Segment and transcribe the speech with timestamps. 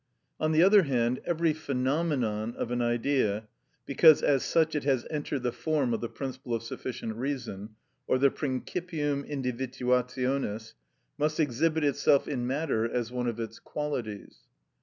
[0.39, 3.47] On the other hand, every phenomenon of an Idea,
[3.85, 7.75] because as such it has entered the form of the principle of sufficient reason,
[8.07, 10.73] or the principium individuationis,
[11.19, 14.39] must exhibit itself in matter, as one of its qualities.